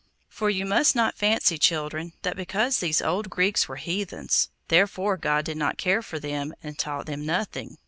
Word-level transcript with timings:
For 0.29 0.49
you 0.49 0.65
must 0.65 0.95
not 0.95 1.13
fancy, 1.15 1.59
children, 1.59 2.13
that 2.23 2.35
because 2.35 2.79
these 2.79 3.03
old 3.03 3.29
Greeks 3.29 3.67
were 3.67 3.75
heathens, 3.75 4.49
therefore 4.67 5.15
God 5.15 5.45
did 5.45 5.57
not 5.57 5.77
care 5.77 6.01
for 6.01 6.17
them, 6.17 6.55
and 6.63 6.79
taught 6.79 7.05
them 7.05 7.23
nothing. 7.23 7.77